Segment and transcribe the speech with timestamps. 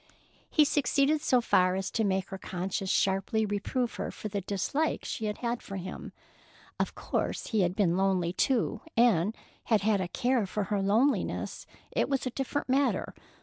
[0.49, 5.05] He succeeded so far as to make her conscience sharply reprove her for the dislike
[5.05, 6.11] she had for him.
[6.79, 9.35] Of course if he had been lonely, too, and
[9.65, 13.13] had had a care for her loneliness, it was a different matter.